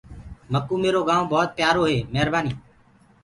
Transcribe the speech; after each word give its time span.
مڪوُ 0.51 0.73
ميرو 0.83 1.01
گآئونٚ 1.07 1.29
ڀوت 1.31 1.49
پيآرو 1.57 1.83
هي۔ 1.91 1.97
ميربآني۔ 2.13 2.53